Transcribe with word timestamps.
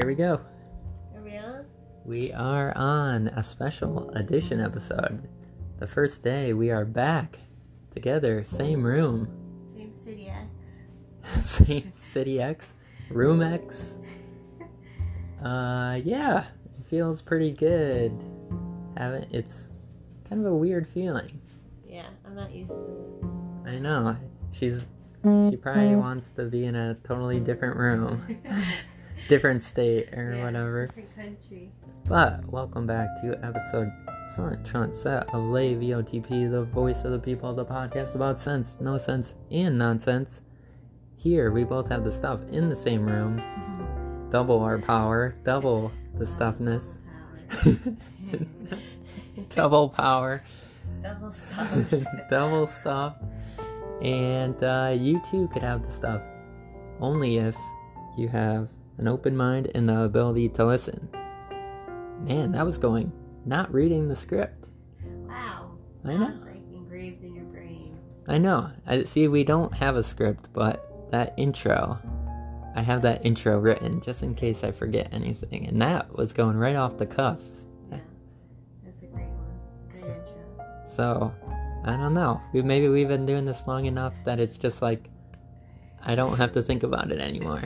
Here 0.00 0.06
we 0.06 0.14
go. 0.14 0.40
Are 1.14 1.22
we 1.22 1.36
on? 1.36 1.66
We 2.06 2.32
are 2.32 2.74
on 2.74 3.28
a 3.28 3.42
special 3.42 4.08
edition 4.12 4.58
episode. 4.58 5.28
The 5.78 5.86
first 5.86 6.22
day 6.22 6.54
we 6.54 6.70
are 6.70 6.86
back 6.86 7.38
together, 7.90 8.42
same 8.46 8.82
room, 8.82 9.28
Same 9.76 9.94
City 9.94 10.30
X. 10.30 11.46
same 11.46 11.92
City 11.92 12.40
X, 12.40 12.72
Room 13.10 13.42
X. 13.42 13.76
Uh, 15.44 16.00
yeah, 16.02 16.46
it 16.78 16.86
feels 16.88 17.20
pretty 17.20 17.50
good. 17.50 18.12
Haven't 18.96 19.28
it's 19.32 19.68
kind 20.26 20.44
of 20.46 20.50
a 20.50 20.56
weird 20.56 20.86
feeling. 20.88 21.40
Yeah, 21.86 22.06
I'm 22.26 22.34
not 22.34 22.52
used 22.52 22.70
to 22.70 23.20
it. 23.66 23.68
I 23.68 23.78
know. 23.78 24.16
She's 24.52 24.82
she 25.22 25.56
probably 25.56 25.96
wants 25.96 26.30
to 26.32 26.44
be 26.46 26.64
in 26.64 26.74
a 26.74 26.94
totally 27.04 27.40
different 27.40 27.76
room. 27.76 28.38
different 29.30 29.62
state 29.62 30.12
or 30.12 30.34
Yeah, 30.34 30.42
whatever. 30.44 30.86
Different 30.88 31.14
country. 31.14 31.70
But 32.08 32.44
welcome 32.50 32.84
back 32.84 33.06
to 33.22 33.38
episode 33.44 33.88
Son 34.34 34.60
Trunt 34.64 34.96
Set 34.96 35.32
of 35.32 35.44
Lay 35.44 35.76
VOTP, 35.76 36.50
the 36.50 36.64
voice 36.64 37.04
of 37.04 37.12
the 37.12 37.18
people, 37.20 37.54
the 37.54 37.64
podcast 37.64 38.16
about 38.16 38.40
sense, 38.40 38.72
no 38.80 38.98
sense, 38.98 39.34
and 39.52 39.78
nonsense. 39.78 40.40
Here 41.16 41.52
we 41.52 41.62
both 41.62 41.88
have 41.90 42.02
the 42.02 42.10
stuff 42.10 42.40
in 42.50 42.68
the 42.68 42.74
same 42.74 43.06
room. 43.06 43.40
Double 44.32 44.58
our 44.58 44.78
power, 44.78 45.36
double 45.44 45.92
the 46.18 46.24
stuffness, 46.24 46.96
double 49.50 49.90
power, 49.90 50.42
Double 51.04 51.30
stuffed. 51.30 52.04
double 52.30 52.66
stuff. 52.66 53.14
And 54.02 54.60
uh, 54.64 54.92
you 54.98 55.22
too 55.30 55.48
could 55.52 55.62
have 55.62 55.84
the 55.86 55.92
stuff. 55.92 56.20
Only 57.00 57.36
if 57.38 57.56
you 58.18 58.26
have 58.28 58.68
an 59.00 59.08
open 59.08 59.36
mind 59.36 59.70
and 59.74 59.88
the 59.88 60.02
ability 60.02 60.48
to 60.50 60.64
listen. 60.66 61.08
Man, 62.20 62.52
that 62.52 62.66
was 62.66 62.76
going 62.78 63.10
not 63.46 63.72
reading 63.72 64.08
the 64.08 64.14
script. 64.16 64.68
wow. 65.26 65.72
I 66.04 66.12
Now 66.12 66.18
know. 66.18 66.34
It's 66.36 66.44
like 66.44 66.62
engraved 66.72 67.24
in 67.24 67.34
your 67.34 67.46
brain. 67.46 67.98
I 68.28 68.36
know. 68.38 68.70
I 68.86 69.04
see 69.04 69.26
we 69.28 69.42
don't 69.42 69.72
have 69.74 69.96
a 69.96 70.02
script, 70.02 70.50
but 70.52 70.86
that 71.10 71.34
intro 71.36 71.98
I 72.76 72.82
have 72.82 73.02
that 73.02 73.26
intro 73.26 73.58
written 73.58 74.00
just 74.00 74.22
in 74.22 74.34
case 74.34 74.62
I 74.62 74.70
forget 74.70 75.08
anything. 75.12 75.66
And 75.66 75.82
that 75.82 76.14
was 76.16 76.32
going 76.32 76.56
right 76.56 76.76
off 76.76 76.98
the 76.98 77.06
cuff. 77.06 77.38
Yeah. 77.90 77.98
That's 78.84 79.02
a 79.02 79.06
great 79.06 79.26
one. 79.30 79.58
Great 79.88 80.00
So- 80.02 80.08
intro. 80.08 80.84
So 80.86 81.34
I 81.84 81.96
don't 81.96 82.14
know. 82.14 82.40
We 82.52 82.60
maybe 82.62 82.88
we've 82.88 83.08
been 83.08 83.24
doing 83.26 83.44
this 83.46 83.66
long 83.66 83.86
enough 83.86 84.22
that 84.24 84.38
it's 84.38 84.58
just 84.58 84.82
like 84.82 85.08
I 86.04 86.14
don't 86.14 86.36
have 86.36 86.52
to 86.52 86.62
think 86.62 86.82
about 86.82 87.10
it 87.10 87.20
anymore. 87.20 87.62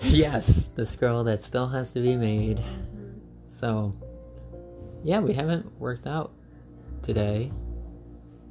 yes, 0.02 0.68
the 0.74 0.86
scroll 0.86 1.24
that 1.24 1.42
still 1.42 1.68
has 1.68 1.90
to 1.92 2.00
be 2.00 2.16
made. 2.16 2.60
So 3.46 3.94
yeah, 5.02 5.20
we 5.20 5.32
haven't 5.32 5.78
worked 5.78 6.06
out 6.06 6.32
today. 7.02 7.52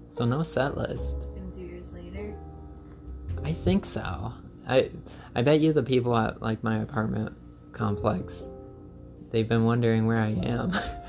So 0.09 0.25
no 0.25 0.43
set 0.43 0.77
list. 0.77 1.19
Gonna 1.19 1.51
do 1.55 1.61
yours 1.61 1.91
later. 1.91 2.35
I 3.43 3.53
think 3.53 3.85
so. 3.85 4.33
I 4.67 4.89
I 5.35 5.41
bet 5.41 5.59
you 5.59 5.73
the 5.73 5.83
people 5.83 6.15
at 6.15 6.41
like 6.41 6.63
my 6.63 6.79
apartment 6.79 7.35
complex 7.71 8.43
they've 9.29 9.47
been 9.47 9.65
wondering 9.65 10.05
where 10.07 10.19
I 10.19 10.29
am. 10.29 10.77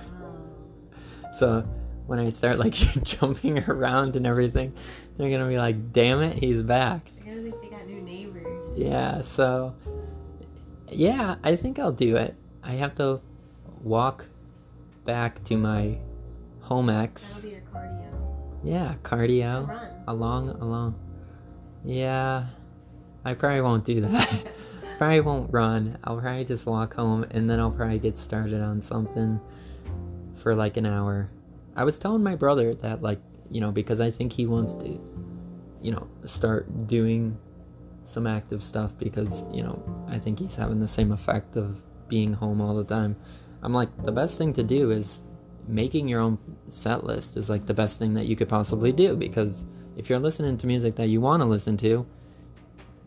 So 1.39 1.62
when 2.06 2.19
I 2.19 2.31
start 2.31 2.59
like 2.59 2.72
jumping 3.05 3.61
around 3.70 4.16
and 4.16 4.27
everything, 4.27 4.75
they're 5.16 5.31
gonna 5.31 5.47
be 5.47 5.56
like, 5.56 5.92
"Damn 5.92 6.20
it, 6.20 6.36
he's 6.36 6.64
back." 6.64 7.09
They're 7.14 7.33
gonna 7.33 7.48
think 7.48 7.62
they 7.62 7.69
got 7.69 7.86
new 7.86 8.00
neighbors. 8.00 8.77
Yeah. 8.77 9.20
So 9.20 9.72
yeah, 10.91 11.36
I 11.42 11.56
think 11.56 11.78
I'll 11.78 11.92
do 11.92 12.16
it. 12.16 12.34
I 12.62 12.72
have 12.72 12.94
to 12.97 13.21
walk 13.82 14.26
back 15.04 15.43
to 15.44 15.56
my 15.56 15.99
home 16.60 16.87
That'll 16.87 17.43
be 17.43 17.50
your 17.50 17.60
cardio. 17.72 18.59
Yeah, 18.62 18.94
cardio. 19.03 19.69
Run. 19.69 19.88
Along, 20.06 20.48
along. 20.50 20.98
Yeah, 21.84 22.47
I 23.25 23.34
probably 23.34 23.60
won't 23.60 23.84
do 23.84 24.03
that. 24.03 24.47
probably 24.98 25.21
won't 25.21 25.53
run. 25.53 25.98
I'll 26.04 26.21
probably 26.21 26.44
just 26.44 26.66
walk 26.66 26.94
home 26.94 27.25
and 27.31 27.48
then 27.48 27.60
I'll 27.60 27.71
probably 27.71 27.98
get 27.98 28.19
started 28.19 28.60
on 28.60 28.82
something 28.82 29.41
for 30.34 30.54
like 30.54 30.77
an 30.77 30.87
hour. 30.87 31.31
I 31.77 31.84
was 31.84 31.98
telling 31.98 32.22
my 32.22 32.34
brother 32.34 32.75
that, 32.75 33.03
like, 33.03 33.21
you 33.50 33.60
know, 33.60 33.71
because 33.71 34.00
I 34.00 34.10
think 34.10 34.32
he 34.32 34.47
wants 34.47 34.75
to, 34.75 35.00
you 35.81 35.93
know, 35.93 36.09
start 36.27 36.88
doing 36.88 37.38
some 38.08 38.26
active 38.26 38.62
stuff 38.64 38.92
because, 38.98 39.44
you 39.52 39.62
know, 39.62 39.82
I 40.08 40.19
think 40.19 40.38
he's 40.38 40.56
having 40.56 40.80
the 40.80 40.88
same 40.88 41.12
effect 41.12 41.56
of 41.56 41.82
being 42.08 42.32
home 42.32 42.60
all 42.60 42.74
the 42.74 42.84
time. 42.84 43.16
I'm 43.62 43.72
like, 43.74 43.91
the 44.04 44.12
best 44.12 44.38
thing 44.38 44.52
to 44.54 44.62
do 44.62 44.91
is 44.91 45.22
making 45.66 46.08
your 46.08 46.20
own 46.20 46.38
set 46.68 47.04
list 47.04 47.36
is 47.36 47.50
like 47.50 47.66
the 47.66 47.74
best 47.74 47.98
thing 47.98 48.14
that 48.14 48.26
you 48.26 48.34
could 48.36 48.48
possibly 48.48 48.92
do 48.92 49.14
because 49.16 49.64
if 49.97 50.08
you're 50.08 50.18
listening 50.18 50.56
to 50.56 50.66
music 50.66 50.97
that 50.97 51.08
you 51.08 51.20
want 51.20 51.42
to 51.42 51.47
listen 51.47 51.76
to, 51.78 52.06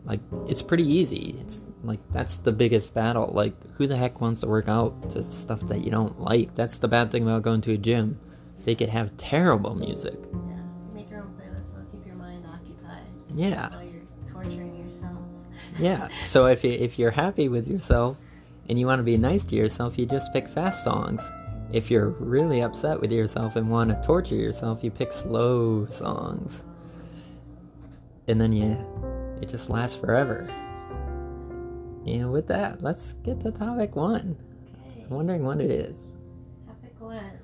like 0.04 0.20
it's 0.48 0.62
pretty 0.62 0.86
easy. 0.86 1.36
It's 1.40 1.60
like 1.82 2.00
that's 2.12 2.36
the 2.38 2.52
biggest 2.52 2.94
battle. 2.94 3.28
Like 3.28 3.54
who 3.74 3.86
the 3.86 3.96
heck 3.96 4.20
wants 4.20 4.40
to 4.40 4.46
work 4.46 4.68
out 4.68 5.10
to 5.10 5.22
stuff 5.22 5.60
that 5.68 5.84
you 5.84 5.90
don't 5.90 6.20
like? 6.20 6.54
That's 6.54 6.78
the 6.78 6.88
bad 6.88 7.10
thing 7.10 7.22
about 7.22 7.42
going 7.42 7.60
to 7.62 7.72
a 7.72 7.78
gym. 7.78 8.20
They 8.64 8.74
could 8.74 8.88
have 8.88 9.16
terrible 9.16 9.74
music. 9.74 10.18
Yeah. 10.32 10.56
Make 10.94 11.10
your 11.10 11.20
own 11.20 11.34
playlist. 11.34 11.70
It'll 11.72 11.90
keep 11.90 12.06
your 12.06 12.14
mind 12.14 12.46
occupied 12.46 13.06
Yeah. 13.34 13.70
Yeah. 15.78 16.08
So 16.24 16.46
if 16.46 16.64
you 16.64 16.70
if 16.72 16.98
you're 16.98 17.10
happy 17.10 17.48
with 17.48 17.68
yourself 17.68 18.16
and 18.68 18.78
you 18.78 18.86
want 18.86 18.98
to 19.00 19.04
be 19.04 19.16
nice 19.16 19.44
to 19.46 19.56
yourself, 19.56 19.98
you 19.98 20.06
just 20.06 20.32
pick 20.32 20.48
fast 20.48 20.84
songs. 20.84 21.20
If 21.72 21.90
you're 21.90 22.08
really 22.08 22.60
upset 22.60 23.00
with 23.00 23.10
yourself 23.10 23.56
and 23.56 23.70
want 23.70 23.90
to 23.90 24.06
torture 24.06 24.34
yourself, 24.34 24.84
you 24.84 24.90
pick 24.90 25.12
slow 25.12 25.86
songs. 25.86 26.62
And 28.28 28.40
then 28.40 28.52
you 28.52 28.76
it 29.40 29.48
just 29.48 29.70
lasts 29.70 29.96
forever. 29.96 30.48
And 32.06 32.32
with 32.32 32.48
that, 32.48 32.82
let's 32.82 33.14
get 33.24 33.40
to 33.42 33.52
topic 33.52 33.96
one. 33.96 34.36
Okay. 34.90 35.04
I'm 35.04 35.10
wondering 35.10 35.44
what 35.44 35.60
it 35.60 35.70
is. 35.70 36.12
Topic 36.66 36.94
one. 36.98 37.38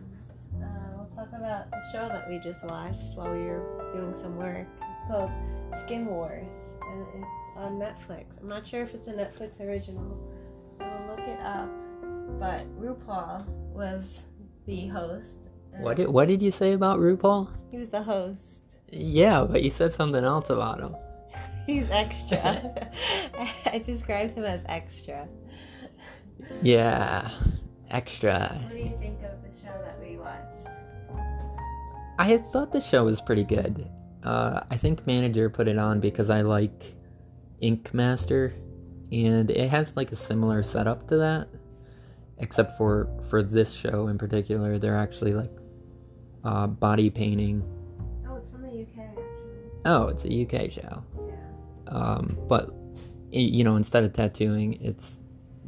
Uh, 0.60 0.66
we'll 0.96 1.06
talk 1.14 1.28
about 1.28 1.70
the 1.70 1.80
show 1.92 2.08
that 2.08 2.28
we 2.28 2.38
just 2.38 2.64
watched 2.64 3.14
while 3.14 3.32
we 3.32 3.38
were 3.38 3.92
doing 3.94 4.14
some 4.14 4.36
work. 4.36 4.66
It's 4.80 5.08
called 5.08 5.30
Skin 5.84 6.06
Wars, 6.06 6.46
and 6.82 7.06
it's 7.14 7.37
on 7.58 7.78
Netflix. 7.78 8.40
I'm 8.40 8.48
not 8.48 8.66
sure 8.66 8.82
if 8.82 8.94
it's 8.94 9.08
a 9.08 9.12
Netflix 9.12 9.60
original. 9.60 10.16
I 10.80 10.84
will 10.84 11.06
look 11.08 11.20
it 11.20 11.40
up. 11.40 11.68
But 12.38 12.66
RuPaul 12.80 13.44
was 13.46 14.22
the 14.66 14.86
host. 14.88 15.30
What 15.78 15.96
did, 15.96 16.08
what 16.08 16.28
did 16.28 16.40
you 16.40 16.50
say 16.50 16.72
about 16.72 16.98
RuPaul? 17.00 17.48
He 17.70 17.78
was 17.78 17.88
the 17.88 18.02
host. 18.02 18.62
Yeah, 18.90 19.44
but 19.44 19.62
you 19.62 19.70
said 19.70 19.92
something 19.92 20.24
else 20.24 20.50
about 20.50 20.80
him. 20.80 20.96
He's 21.66 21.90
extra. 21.90 22.88
I 23.66 23.82
described 23.84 24.34
him 24.34 24.44
as 24.44 24.64
extra. 24.68 25.28
Yeah, 26.62 27.30
extra. 27.90 28.60
What 28.62 28.72
do 28.72 28.78
you 28.78 28.96
think 28.98 29.18
of 29.22 29.42
the 29.42 29.60
show 29.60 29.74
that 29.84 29.98
we 30.00 30.16
watched? 30.16 30.68
I 32.18 32.24
had 32.24 32.46
thought 32.46 32.72
the 32.72 32.80
show 32.80 33.04
was 33.04 33.20
pretty 33.20 33.44
good. 33.44 33.88
Uh, 34.22 34.60
I 34.70 34.76
think 34.76 35.06
manager 35.06 35.50
put 35.50 35.68
it 35.68 35.78
on 35.78 36.00
because 36.00 36.30
I 36.30 36.40
like 36.40 36.94
Ink 37.60 37.92
Master, 37.92 38.54
and 39.12 39.50
it 39.50 39.68
has 39.68 39.96
like 39.96 40.12
a 40.12 40.16
similar 40.16 40.62
setup 40.62 41.08
to 41.08 41.16
that, 41.18 41.48
except 42.38 42.76
for 42.76 43.08
for 43.28 43.42
this 43.42 43.72
show 43.72 44.08
in 44.08 44.18
particular, 44.18 44.78
they're 44.78 44.96
actually 44.96 45.34
like 45.34 45.50
uh, 46.44 46.66
body 46.66 47.10
painting. 47.10 47.62
Oh, 48.28 48.36
it's 48.36 48.48
from 48.48 48.62
the 48.62 48.68
UK 48.82 48.98
actually. 48.98 49.80
Oh, 49.84 50.08
it's 50.08 50.24
a 50.24 50.42
UK 50.44 50.70
show, 50.70 51.02
Yeah. 51.26 51.34
um, 51.88 52.38
but 52.48 52.72
you 53.30 53.64
know 53.64 53.76
instead 53.76 54.04
of 54.04 54.12
tattooing, 54.12 54.74
it's 54.82 55.18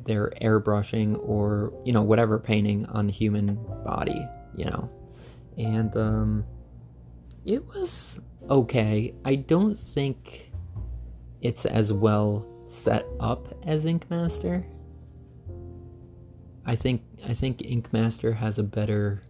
they're 0.05 0.33
airbrushing 0.41 1.19
or 1.29 1.73
you 1.85 1.93
know 1.93 2.03
whatever 2.03 2.39
painting 2.39 2.87
on 2.87 3.09
human 3.09 3.55
body, 3.85 4.27
you 4.57 4.65
know, 4.67 4.89
and 5.59 5.97
um, 5.97 6.45
it 7.45 7.65
was 7.67 8.19
okay. 8.49 9.13
I 9.25 9.35
don't 9.37 9.79
think 9.79 10.50
it's 11.43 11.65
as 11.67 11.93
well 11.93 12.47
set 12.67 13.07
up 13.19 13.55
as 13.67 13.87
Ink 13.87 14.09
Master. 14.11 14.65
I 16.67 16.77
think 16.77 17.03
I 17.27 17.35
think 17.35 17.63
Ink 17.65 17.93
Master 17.93 18.33
has 18.33 18.59
a 18.59 18.63
better 18.63 19.23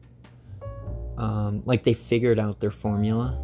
um, 1.17 1.62
like 1.65 1.85
they 1.85 1.95
figured 1.95 2.39
out 2.39 2.61
their 2.61 2.71
formula 2.71 3.39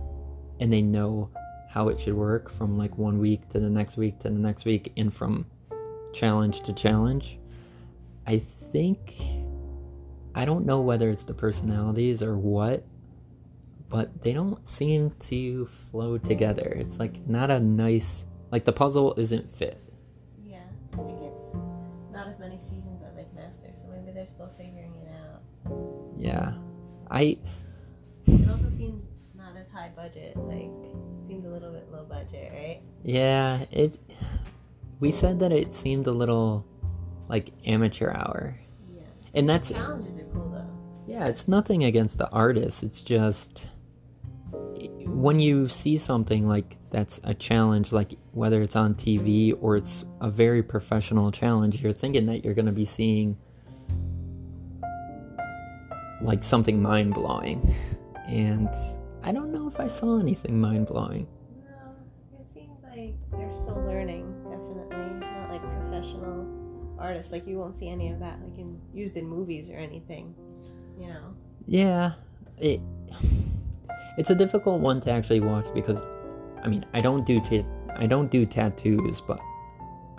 and 0.61 0.73
they 0.73 0.83
know 0.83 1.31
how 1.69 1.89
it 1.89 2.01
should 2.01 2.15
work 2.15 2.51
from 2.51 2.79
like 2.79 2.97
one 2.97 3.19
week 3.19 3.49
to 3.51 3.61
the 3.61 3.69
next 3.69 3.97
week 3.97 4.19
to 4.21 4.31
the 4.31 4.39
next 4.39 4.65
week 4.65 4.93
and 4.97 5.15
from 5.15 5.47
challenge 6.13 6.63
to 6.63 6.73
challenge. 6.73 7.39
I 8.27 8.39
think 8.73 9.15
I 10.35 10.45
don't 10.45 10.67
know 10.67 10.81
whether 10.81 11.09
it's 11.09 11.25
the 11.25 11.35
personalities 11.35 12.23
or 12.23 12.37
what, 12.37 12.85
but 13.89 14.23
they 14.23 14.33
don't 14.33 14.69
seem 14.69 15.13
to 15.29 15.69
flow 15.91 16.19
together. 16.19 16.75
It's 16.77 16.99
like 16.99 17.27
not 17.27 17.51
a 17.51 17.61
nice 17.61 18.27
like 18.57 18.65
the 18.65 18.73
puzzle 18.73 19.13
isn't 19.19 19.55
fit. 19.55 19.79
Yeah, 20.43 20.63
I 20.95 20.97
think 20.97 21.21
it's 21.21 21.55
not 22.11 22.27
as 22.27 22.39
many 22.39 22.57
seasons 22.57 23.03
as 23.07 23.19
Ink 23.19 23.29
Master, 23.35 23.69
so 23.75 23.83
maybe 23.93 24.13
they're 24.13 24.27
still 24.27 24.51
figuring 24.57 24.95
it 25.05 25.11
out. 25.13 25.43
Yeah, 26.17 26.55
I. 27.11 27.37
It 28.25 28.49
also 28.49 28.71
seemed 28.71 29.03
not 29.35 29.55
as 29.59 29.69
high 29.69 29.91
budget. 29.95 30.39
Like 30.39 30.71
seems 31.29 31.45
a 31.45 31.49
little 31.49 31.71
bit 31.71 31.93
low 31.93 32.05
budget, 32.05 32.51
right? 32.51 32.81
Yeah, 33.05 33.67
it. 33.71 34.01
We 35.01 35.13
said 35.13 35.39
that 35.41 35.53
it 35.53 35.75
seemed 35.75 36.07
a 36.07 36.13
little 36.13 36.65
like 37.29 37.53
amateur 37.67 38.11
hour. 38.11 38.59
Yeah. 38.91 39.03
And 39.35 39.47
that's 39.47 39.69
the 39.69 39.75
challenges 39.75 40.19
are 40.19 40.25
cool 40.33 40.49
though. 40.49 41.13
Yeah, 41.13 41.27
it's 41.27 41.47
nothing 41.47 41.85
against 41.85 42.17
the 42.17 42.31
artists. 42.31 42.83
It's 42.83 43.03
just 43.03 43.67
when 45.17 45.41
you 45.41 45.67
see 45.67 45.97
something 45.97 46.47
like 46.47 46.77
that's 46.91 47.21
a 47.25 47.33
challenge, 47.33 47.91
like 47.91 48.11
whether 48.33 48.61
it's 48.61 48.77
on 48.77 48.95
TV 48.95 49.57
or 49.63 49.75
it's 49.75 50.05
a 50.21 50.29
very 50.29 50.63
professional 50.63 51.33
challenge, 51.33 51.81
you're 51.81 51.91
thinking 51.91 52.27
that 52.27 52.45
you're 52.45 52.53
going 52.53 52.67
to 52.67 52.73
be 52.73 52.85
seeing 52.85 53.35
like 56.21 56.45
something 56.45 56.83
mind 56.83 57.15
blowing. 57.15 57.75
And 58.27 58.69
I 59.23 59.33
don't 59.33 59.55
know 59.55 59.67
if 59.67 59.81
I 59.81 59.89
saw 59.89 60.21
anything 60.21 60.61
mind 60.61 60.87
blowing. 60.87 61.27
No, 61.65 62.39
it 62.39 62.47
seems 62.53 62.79
like 62.83 63.15
they're 63.33 63.57
still 63.57 63.83
learning. 63.87 64.31
Definitely 64.45 65.27
not 65.27 65.49
like 65.49 65.63
professional 65.81 66.47
artists. 66.99 67.33
Like 67.33 67.47
you 67.47 67.57
won't 67.57 67.75
see 67.79 67.89
any 67.89 68.13
of 68.13 68.19
that 68.21 68.39
like 68.43 68.59
in 68.59 68.79
used 68.93 69.17
in 69.17 69.27
movies 69.27 69.71
or 69.71 69.77
anything. 69.77 70.35
You 71.01 71.09
know. 71.09 71.35
Yeah, 71.67 72.13
it 72.59 72.83
it's 74.17 74.31
a 74.31 74.35
difficult 74.35 74.81
one 74.81 75.01
to 75.03 75.11
actually 75.11 75.41
watch 75.41 75.67
because 75.75 75.99
I 76.63 76.69
mean, 76.69 76.85
I 76.95 77.01
don't 77.01 77.25
do 77.25 77.41
ta- 77.41 77.67
I 77.97 78.07
don't 78.07 78.31
do 78.31 78.45
tattoos, 78.45 79.21
but 79.21 79.41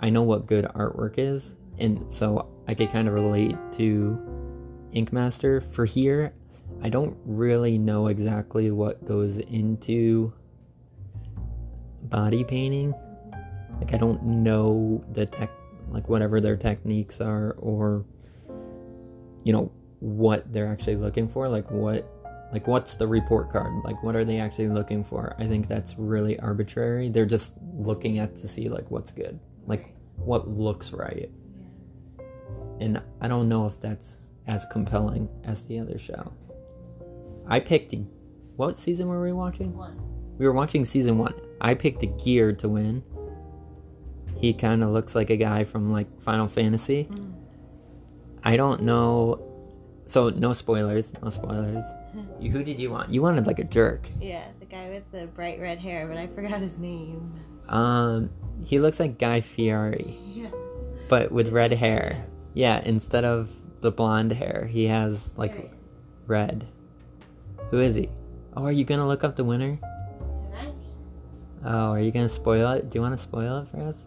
I 0.00 0.10
know 0.10 0.22
what 0.22 0.46
good 0.46 0.64
artwork 0.66 1.14
is, 1.18 1.56
and 1.78 2.04
so 2.12 2.48
I 2.66 2.74
could 2.74 2.90
kind 2.90 3.08
of 3.08 3.14
relate 3.14 3.56
to 3.72 4.18
Ink 4.92 5.12
Master. 5.12 5.60
For 5.60 5.84
here, 5.84 6.32
I 6.82 6.88
don't 6.88 7.16
really 7.24 7.76
know 7.76 8.06
exactly 8.06 8.70
what 8.70 9.04
goes 9.04 9.38
into 9.38 10.32
body 12.04 12.44
painting. 12.44 12.94
Like 13.80 13.92
I 13.94 13.96
don't 13.96 14.22
know 14.22 15.04
the 15.12 15.26
tech 15.26 15.50
like 15.90 16.08
whatever 16.08 16.40
their 16.40 16.56
techniques 16.56 17.20
are 17.20 17.52
or 17.58 18.04
you 19.44 19.52
know 19.52 19.72
what 20.00 20.52
they're 20.52 20.66
actually 20.66 20.96
looking 20.96 21.28
for 21.28 21.48
like 21.48 21.70
what 21.70 22.06
like 22.52 22.66
what's 22.66 22.94
the 22.94 23.06
report 23.06 23.50
card 23.52 23.72
like 23.84 24.02
what 24.02 24.16
are 24.16 24.24
they 24.24 24.38
actually 24.40 24.68
looking 24.68 25.04
for 25.04 25.34
i 25.38 25.46
think 25.46 25.68
that's 25.68 25.96
really 25.98 26.38
arbitrary 26.40 27.08
they're 27.10 27.26
just 27.26 27.52
looking 27.74 28.18
at 28.18 28.34
to 28.36 28.48
see 28.48 28.68
like 28.68 28.90
what's 28.90 29.10
good 29.10 29.38
like 29.66 29.94
what 30.16 30.48
looks 30.48 30.92
right 30.92 31.30
Yeah. 32.18 32.24
and 32.80 33.02
i 33.20 33.28
don't 33.28 33.48
know 33.48 33.66
if 33.66 33.78
that's 33.80 34.26
as 34.46 34.64
compelling 34.70 35.28
as 35.44 35.64
the 35.64 35.78
other 35.78 35.98
show 35.98 36.32
i 37.46 37.60
picked 37.60 37.94
what 38.56 38.78
season 38.78 39.08
were 39.08 39.22
we 39.22 39.32
watching 39.32 39.76
One. 39.76 39.98
we 40.38 40.46
were 40.46 40.52
watching 40.54 40.84
season 40.86 41.18
one 41.18 41.34
i 41.60 41.74
picked 41.74 42.02
a 42.02 42.06
gear 42.06 42.52
to 42.54 42.68
win 42.68 43.02
he 44.36 44.54
kind 44.54 44.82
of 44.82 44.90
looks 44.90 45.14
like 45.14 45.30
a 45.30 45.36
guy 45.36 45.64
from 45.64 45.92
like 45.92 46.06
final 46.22 46.48
fantasy 46.48 47.08
Mm. 47.10 47.34
I 48.44 48.56
don't 48.56 48.82
know. 48.82 49.42
So 50.06 50.30
no 50.30 50.52
spoilers, 50.52 51.10
no 51.20 51.28
spoilers. 51.28 51.82
You, 52.40 52.50
who 52.50 52.62
did 52.62 52.78
you 52.80 52.90
want? 52.90 53.10
You 53.10 53.20
wanted 53.22 53.46
like 53.46 53.58
a 53.58 53.64
jerk. 53.64 54.08
Yeah, 54.20 54.44
the 54.60 54.66
guy 54.66 54.88
with 54.90 55.10
the 55.12 55.26
bright 55.26 55.60
red 55.60 55.78
hair, 55.78 56.06
but 56.06 56.16
I 56.16 56.26
forgot 56.28 56.60
his 56.60 56.78
name. 56.78 57.32
Um, 57.68 58.30
he 58.64 58.78
looks 58.78 58.98
like 59.00 59.18
Guy 59.18 59.40
Fieri, 59.40 60.18
Yeah. 60.26 60.50
but 61.08 61.30
with 61.32 61.48
red 61.50 61.72
hair. 61.72 62.24
Yeah, 62.54 62.80
instead 62.84 63.24
of 63.24 63.50
the 63.80 63.90
blonde 63.92 64.32
hair, 64.32 64.68
he 64.70 64.84
has 64.86 65.36
like 65.36 65.54
Right. 65.54 65.70
red. 66.26 66.66
Who 67.70 67.80
is 67.80 67.94
he? 67.94 68.08
Oh, 68.56 68.64
are 68.64 68.72
you 68.72 68.84
gonna 68.84 69.06
look 69.06 69.22
up 69.24 69.36
the 69.36 69.44
winner? 69.44 69.78
Should 69.80 70.54
I? 70.58 70.72
Oh, 71.64 71.90
are 71.92 72.00
you 72.00 72.10
gonna 72.10 72.28
spoil 72.28 72.72
it? 72.72 72.88
Do 72.90 72.98
you 72.98 73.02
want 73.02 73.14
to 73.16 73.22
spoil 73.22 73.58
it 73.58 73.68
for 73.68 73.78
us? 73.80 74.04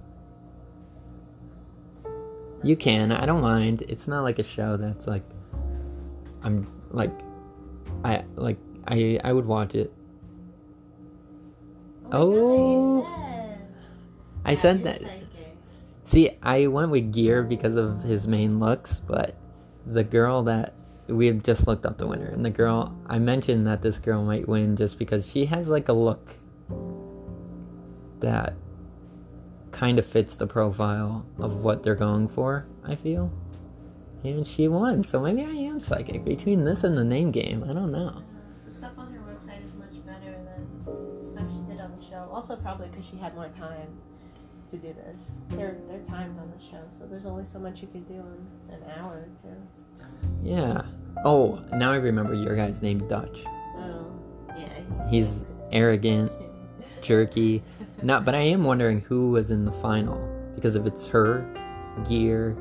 You 2.63 2.75
can. 2.75 3.11
I 3.11 3.25
don't 3.25 3.41
mind. 3.41 3.83
It's 3.87 4.07
not 4.07 4.21
like 4.23 4.39
a 4.39 4.43
show 4.43 4.77
that's 4.77 5.07
like 5.07 5.23
I'm 6.43 6.67
like 6.91 7.11
I 8.03 8.23
like 8.35 8.57
I 8.87 9.19
I 9.23 9.33
would 9.33 9.45
watch 9.45 9.75
it. 9.75 9.93
Oh. 12.11 13.01
God. 13.01 13.09
Oh. 13.09 13.57
I 14.43 14.55
said 14.55 14.83
that. 14.83 15.01
psychic. 15.01 15.57
See, 16.03 16.31
I 16.41 16.67
went 16.67 16.91
with 16.91 17.13
Gear 17.13 17.43
because 17.43 17.77
of 17.77 18.03
his 18.03 18.27
main 18.27 18.59
looks, 18.59 19.01
but 19.07 19.35
the 19.85 20.03
girl 20.03 20.43
that 20.43 20.73
we 21.07 21.27
had 21.27 21.43
just 21.43 21.67
looked 21.67 21.85
up 21.85 21.97
the 21.97 22.07
winner, 22.07 22.27
and 22.27 22.43
the 22.43 22.49
girl 22.49 22.97
I 23.07 23.19
mentioned 23.19 23.67
that 23.67 23.81
this 23.81 23.99
girl 23.99 24.23
might 24.23 24.47
win 24.47 24.75
just 24.75 24.97
because 24.97 25.27
she 25.27 25.45
has 25.45 25.67
like 25.67 25.89
a 25.89 25.93
look 25.93 26.35
that 28.19 28.53
kind 29.71 29.99
of 29.99 30.05
fits 30.05 30.35
the 30.35 30.47
profile 30.47 31.25
of 31.39 31.63
what 31.63 31.83
they're 31.83 31.95
going 31.95 32.27
for. 32.27 32.65
I 32.83 32.95
feel, 32.95 33.31
and 34.23 34.45
she 34.45 34.67
won. 34.67 35.03
So 35.03 35.19
maybe 35.19 35.43
I 35.43 35.51
am 35.51 35.79
psychic 35.79 36.23
between 36.23 36.63
this 36.63 36.83
and 36.83 36.97
the 36.97 37.03
name 37.03 37.31
game. 37.31 37.63
I 37.67 37.73
don't 37.73 37.91
know. 37.91 38.21
The 38.67 38.73
stuff 38.75 38.91
on 38.97 39.13
her 39.13 39.19
website 39.19 39.65
is 39.65 39.73
much 39.73 40.05
better 40.05 40.31
than 40.31 41.21
the 41.21 41.25
stuff 41.25 41.45
she 41.49 41.71
did 41.71 41.81
on 41.81 41.95
the 41.97 42.03
show. 42.03 42.29
Also, 42.31 42.55
probably 42.55 42.87
because 42.89 43.05
she 43.05 43.17
had 43.17 43.35
more 43.35 43.49
time 43.49 43.87
to 44.71 44.77
do 44.77 44.93
this. 44.93 45.21
They're 45.49 45.77
they're 45.87 46.03
timed 46.07 46.39
on 46.39 46.51
the 46.57 46.63
show, 46.63 46.81
so 46.99 47.05
there's 47.07 47.25
only 47.25 47.45
so 47.45 47.59
much 47.59 47.81
you 47.81 47.87
can 47.87 48.03
do 48.03 48.23
in 48.69 48.75
an 48.75 48.83
hour 48.97 49.27
or 49.27 49.29
two. 49.41 50.05
Yeah. 50.43 50.83
Oh, 51.25 51.63
now 51.73 51.91
I 51.91 51.97
remember 51.97 52.33
your 52.33 52.55
guy's 52.55 52.81
name, 52.81 53.07
Dutch. 53.07 53.43
Oh, 53.75 54.07
yeah. 54.57 55.09
He's 55.09 55.29
arrogant. 55.71 56.31
jerky. 57.01 57.63
Not, 58.03 58.25
but 58.25 58.35
I 58.35 58.39
am 58.39 58.63
wondering 58.63 59.01
who 59.01 59.31
was 59.31 59.51
in 59.51 59.65
the 59.65 59.71
final 59.73 60.17
because 60.55 60.75
if 60.75 60.85
it's 60.85 61.07
her, 61.07 61.45
Gear, 62.07 62.55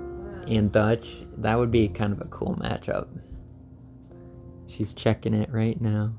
and 0.49 0.73
Dutch, 0.73 1.25
that 1.41 1.59
would 1.59 1.71
be 1.71 1.89
kind 1.89 2.13
of 2.13 2.21
a 2.21 2.29
cool 2.29 2.57
matchup. 2.57 3.09
She's 4.67 4.93
checking 4.93 5.35
it 5.35 5.51
right 5.51 5.81
now. 5.81 6.13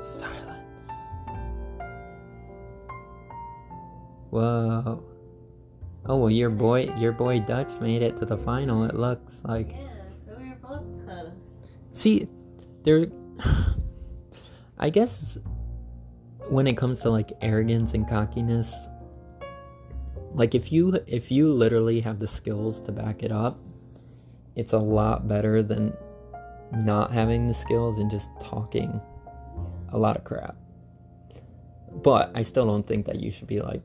Silence. 0.00 0.88
Whoa. 4.30 5.04
Oh 6.06 6.16
well, 6.16 6.30
your 6.30 6.48
boy, 6.48 6.94
your 6.96 7.12
boy 7.12 7.40
Dutch 7.40 7.70
made 7.80 8.02
it 8.02 8.16
to 8.18 8.24
the 8.24 8.38
final. 8.38 8.84
It 8.84 8.94
looks 8.94 9.34
like. 9.44 9.72
Yeah, 9.72 9.88
so 10.24 10.36
we 10.38 10.48
were 10.48 10.56
both 10.56 11.04
close. 11.04 11.32
See, 11.92 12.28
there. 12.84 13.08
I 14.78 14.90
guess 14.90 15.36
when 16.48 16.66
it 16.66 16.76
comes 16.76 17.00
to 17.00 17.10
like 17.10 17.32
arrogance 17.42 17.94
and 17.94 18.08
cockiness, 18.08 18.72
like 20.32 20.54
if 20.54 20.72
you 20.72 21.00
if 21.06 21.30
you 21.30 21.52
literally 21.52 22.00
have 22.00 22.18
the 22.18 22.28
skills 22.28 22.80
to 22.82 22.92
back 22.92 23.22
it 23.22 23.32
up, 23.32 23.58
it's 24.56 24.72
a 24.72 24.78
lot 24.78 25.28
better 25.28 25.62
than 25.62 25.96
not 26.72 27.12
having 27.12 27.48
the 27.48 27.54
skills 27.54 27.98
and 27.98 28.10
just 28.10 28.28
talking 28.40 29.00
a 29.92 29.98
lot 29.98 30.16
of 30.16 30.24
crap. 30.24 30.56
But 32.02 32.30
I 32.34 32.42
still 32.42 32.66
don't 32.66 32.86
think 32.86 33.06
that 33.06 33.20
you 33.20 33.30
should 33.30 33.46
be 33.46 33.60
like 33.60 33.82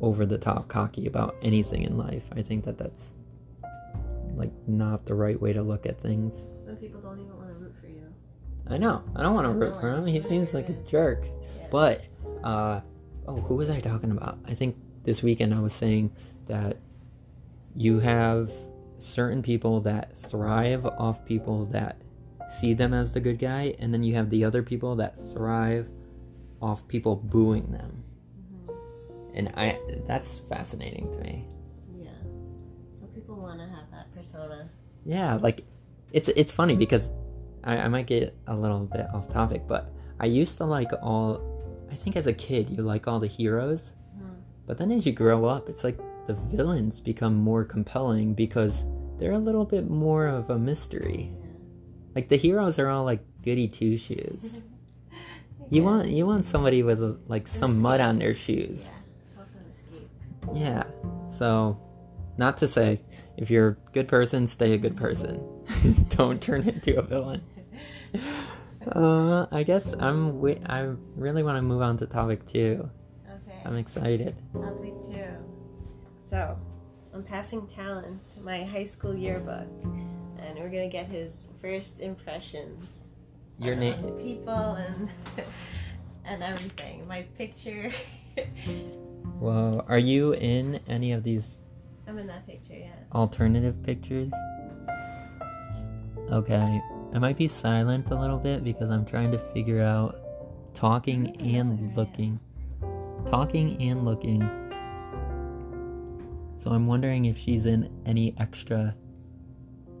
over 0.00 0.24
the 0.24 0.38
top 0.38 0.68
cocky 0.68 1.06
about 1.06 1.36
anything 1.42 1.82
in 1.82 1.96
life. 1.96 2.24
I 2.32 2.42
think 2.42 2.64
that 2.64 2.78
that's 2.78 3.18
like 4.34 4.52
not 4.66 5.04
the 5.04 5.14
right 5.14 5.40
way 5.40 5.52
to 5.52 5.62
look 5.62 5.86
at 5.86 6.00
things. 6.00 6.46
Some 6.64 6.76
people 6.76 7.00
don't 7.00 7.18
even 7.18 7.36
want 7.36 7.48
to 7.48 7.54
root 7.54 7.74
for 7.80 7.88
you. 7.88 8.06
I 8.68 8.78
know. 8.78 9.02
I 9.16 9.22
don't 9.22 9.34
want 9.34 9.46
to 9.46 9.52
root 9.52 9.80
for 9.80 9.92
him. 9.92 10.06
He 10.06 10.20
seems 10.20 10.54
like 10.54 10.68
a 10.68 10.74
jerk. 10.88 11.24
Yeah. 11.24 11.66
But, 11.70 12.04
uh, 12.44 12.80
oh, 13.26 13.36
who 13.36 13.56
was 13.56 13.70
I 13.70 13.80
talking 13.80 14.10
about? 14.10 14.38
I 14.46 14.54
think 14.54 14.76
this 15.08 15.22
weekend 15.22 15.54
I 15.54 15.60
was 15.60 15.72
saying 15.72 16.10
that 16.48 16.76
you 17.74 17.98
have 18.00 18.50
certain 18.98 19.42
people 19.42 19.80
that 19.80 20.14
thrive 20.18 20.84
off 20.84 21.24
people 21.24 21.64
that 21.66 21.96
see 22.60 22.74
them 22.74 22.92
as 22.92 23.10
the 23.12 23.20
good 23.20 23.38
guy, 23.38 23.74
and 23.78 23.92
then 23.92 24.02
you 24.02 24.14
have 24.16 24.28
the 24.28 24.44
other 24.44 24.62
people 24.62 24.96
that 24.96 25.14
thrive 25.32 25.88
off 26.60 26.86
people 26.88 27.16
booing 27.16 27.72
them. 27.72 28.04
Mhm. 28.66 28.74
And 29.32 29.48
I, 29.56 29.78
that's 30.06 30.40
fascinating 30.40 31.10
to 31.12 31.18
me. 31.20 31.46
Yeah. 31.98 32.10
Some 33.00 33.08
people 33.14 33.36
want 33.36 33.60
to 33.60 33.66
have 33.66 33.90
that 33.90 34.14
persona. 34.14 34.68
Yeah, 35.06 35.36
like 35.36 35.64
it's 36.12 36.28
it's 36.28 36.52
funny 36.52 36.76
because 36.76 37.08
I, 37.64 37.78
I 37.78 37.88
might 37.88 38.06
get 38.06 38.36
a 38.46 38.54
little 38.54 38.80
bit 38.80 39.06
off 39.14 39.30
topic, 39.30 39.62
but 39.66 39.90
I 40.20 40.26
used 40.26 40.58
to 40.58 40.66
like 40.66 40.92
all. 41.00 41.40
I 41.90 41.94
think 41.94 42.16
as 42.16 42.26
a 42.26 42.34
kid 42.34 42.68
you 42.68 42.82
like 42.82 43.08
all 43.08 43.18
the 43.18 43.26
heroes. 43.26 43.94
But 44.68 44.78
then 44.78 44.92
as 44.92 45.04
you 45.06 45.12
grow 45.12 45.44
up, 45.46 45.68
it's 45.68 45.82
like 45.82 45.98
the 46.28 46.34
villains 46.34 47.00
become 47.00 47.34
more 47.34 47.64
compelling 47.64 48.34
because 48.34 48.84
they're 49.18 49.32
a 49.32 49.38
little 49.38 49.64
bit 49.64 49.88
more 49.90 50.26
of 50.28 50.50
a 50.50 50.58
mystery. 50.58 51.32
Like 52.14 52.28
the 52.28 52.36
heroes 52.36 52.78
are 52.78 52.88
all 52.88 53.04
like 53.04 53.24
goody 53.42 53.66
two 53.66 53.96
shoes. 53.98 54.60
You 55.70 55.82
Yeah. 55.82 55.88
want 55.90 56.08
you 56.08 56.24
want 56.26 56.44
somebody 56.46 56.82
with 56.82 57.00
like 57.28 57.46
some 57.48 57.78
mud 57.82 58.00
on 58.00 58.18
their 58.18 58.32
shoes. 58.34 58.78
Yeah. 58.86 58.94
Also 59.38 59.58
an 59.58 59.72
escape. 59.74 60.10
Yeah. 60.54 60.84
So 61.36 61.76
Not 62.38 62.56
to 62.58 62.68
say 62.68 63.00
if 63.36 63.50
you're 63.50 63.68
a 63.68 63.92
good 63.92 64.08
person, 64.08 64.46
stay 64.46 64.72
a 64.72 64.78
good 64.78 64.96
person. 64.96 65.42
Don't 66.08 66.40
turn 66.40 66.62
into 66.68 66.98
a 66.98 67.02
villain. 67.02 67.42
Uh, 68.92 69.44
I 69.52 69.64
guess 69.64 69.92
I'm. 69.98 70.28
Wi- 70.40 70.62
I 70.64 70.94
really 71.14 71.42
want 71.42 71.56
to 71.58 71.62
move 71.62 71.82
on 71.82 71.98
to 71.98 72.06
topic 72.06 72.46
two. 72.46 72.88
I'm 73.68 73.76
excited. 73.76 74.34
Topic 74.54 74.94
too. 75.10 75.26
So, 76.30 76.58
I'm 77.12 77.22
passing 77.22 77.66
talent, 77.66 78.22
my 78.42 78.64
high 78.64 78.86
school 78.86 79.14
yearbook, 79.14 79.68
and 80.38 80.58
we're 80.58 80.70
gonna 80.70 80.88
get 80.88 81.04
his 81.06 81.48
first 81.60 82.00
impressions. 82.00 82.88
Your 83.58 83.74
on 83.74 83.80
name. 83.80 84.02
people 84.22 84.54
and 84.54 85.10
and 86.24 86.42
everything. 86.42 87.06
My 87.06 87.22
picture. 87.36 87.92
Whoa. 89.38 89.84
Are 89.86 89.98
you 89.98 90.32
in 90.32 90.80
any 90.88 91.12
of 91.12 91.22
these 91.22 91.58
I'm 92.06 92.16
in 92.18 92.26
that 92.28 92.46
picture, 92.46 92.74
yeah. 92.74 92.92
alternative 93.12 93.82
pictures? 93.82 94.32
Okay. 96.32 96.80
I 97.12 97.18
might 97.18 97.36
be 97.36 97.48
silent 97.48 98.10
a 98.12 98.14
little 98.14 98.38
bit 98.38 98.64
because 98.64 98.88
I'm 98.90 99.04
trying 99.04 99.30
to 99.32 99.38
figure 99.52 99.82
out 99.82 100.16
talking 100.72 101.36
and 101.42 101.94
looking. 101.94 102.40
Talking 103.30 103.76
and 103.82 104.04
looking. 104.04 104.40
So 106.58 106.70
I'm 106.70 106.86
wondering 106.86 107.26
if 107.26 107.36
she's 107.38 107.66
in 107.66 107.90
any 108.06 108.34
extra 108.38 108.94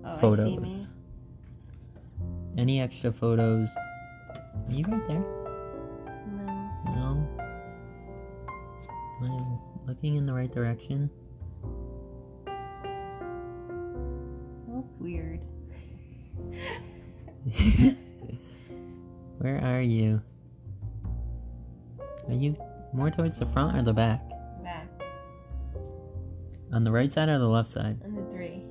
Oh, 0.04 0.16
photos. 0.16 0.86
Any 2.56 2.80
extra 2.80 3.12
photos? 3.12 3.68
Are 4.66 4.72
you 4.72 4.84
right 4.86 5.06
there? 5.06 5.24
No. 6.26 6.46
No. 6.86 7.28
Am 9.20 9.30
I 9.30 9.88
looking 9.88 10.16
in 10.16 10.24
the 10.24 10.32
right 10.32 10.50
direction? 10.50 11.10
Weird. 14.98 15.40
Where 19.38 19.60
are 19.62 19.80
you? 19.82 20.22
Are 22.26 22.34
you 22.34 22.56
more 22.98 23.10
towards 23.10 23.38
the 23.38 23.46
front 23.46 23.76
or 23.76 23.82
the 23.82 23.92
back? 23.92 24.20
Back. 24.62 24.88
On 26.72 26.82
the 26.82 26.90
right 26.90 27.10
side 27.10 27.28
or 27.28 27.38
the 27.38 27.48
left 27.48 27.70
side? 27.70 28.00
And 28.02 28.18
the 28.18 28.30
three. 28.30 28.64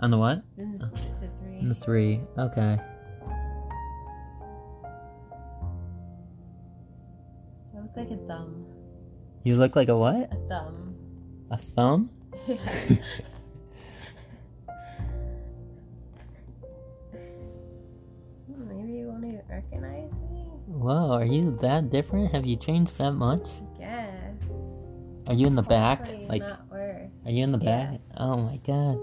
On 0.00 0.10
the 0.10 0.18
what? 0.18 0.42
The 0.56 1.30
three. 1.40 1.58
On 1.58 1.68
the 1.68 1.74
three. 1.74 2.20
Okay. 2.38 2.78
I 7.72 7.80
look 7.80 7.96
like 7.96 8.10
a 8.10 8.16
thumb. 8.26 8.64
You 9.44 9.56
look 9.56 9.76
like 9.76 9.88
a 9.88 9.96
what? 9.96 10.32
A 10.32 10.48
thumb. 10.48 10.96
A 11.50 11.58
thumb? 11.58 12.10
Yeah. 12.48 12.56
Whoa, 20.84 21.12
are 21.12 21.24
you 21.24 21.56
that 21.62 21.88
different? 21.88 22.30
Have 22.32 22.44
you 22.44 22.56
changed 22.56 22.98
that 22.98 23.12
much? 23.12 23.48
Guess. 23.78 24.10
Are 25.28 25.34
you 25.34 25.46
in 25.46 25.54
the 25.54 25.62
back? 25.62 26.00
Hopefully 26.00 26.26
Like, 26.28 26.42
not 26.42 26.70
worse. 26.70 27.10
are 27.24 27.30
you 27.30 27.42
in 27.42 27.52
the 27.52 27.58
Yeah. 27.58 27.90
back? 27.92 28.00
Oh 28.18 28.36
my 28.36 28.58
god. 28.58 28.98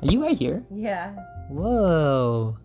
Are 0.00 0.10
you 0.10 0.22
right 0.22 0.38
here? 0.38 0.64
Yeah. 0.70 1.12
Whoa. 1.50 2.56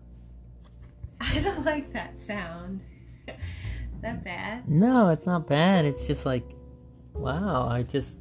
I 1.20 1.40
don't 1.40 1.62
like 1.66 1.92
that 1.92 2.18
sound. 2.26 2.80
Is 3.28 4.00
that 4.00 4.24
bad? 4.24 4.66
No, 4.70 5.10
it's 5.10 5.26
not 5.26 5.46
bad. 5.46 5.84
It's 5.84 6.06
just 6.06 6.24
like, 6.24 6.44
wow, 7.12 7.68
I 7.68 7.82
just. 7.82 8.16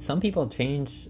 Some 0.00 0.20
people 0.20 0.48
change. 0.48 1.08